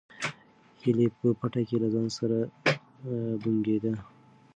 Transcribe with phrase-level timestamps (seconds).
[0.81, 2.37] هیلې په پټه کې له ځان سره
[3.41, 3.93] بونګېده.